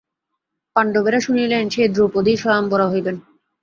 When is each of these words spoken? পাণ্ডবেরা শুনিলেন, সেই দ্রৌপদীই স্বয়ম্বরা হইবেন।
পাণ্ডবেরা 0.75 1.19
শুনিলেন, 1.19 1.63
সেই 1.69 1.87
দ্রৌপদীই 1.87 2.37
স্বয়ম্বরা 2.37 2.85
হইবেন। 2.89 3.15